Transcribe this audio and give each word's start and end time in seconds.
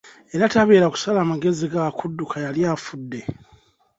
Era 0.35 0.51
tabeera 0.53 0.91
kusala 0.93 1.29
magezi 1.31 1.65
ga 1.73 1.83
kudduka 1.97 2.35
yali 2.45 2.61
afudde. 2.73 3.21